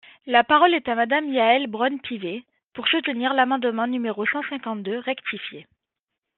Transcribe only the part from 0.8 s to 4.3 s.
à Madame Yaël Braun-Pivet, pour soutenir l’amendement numéro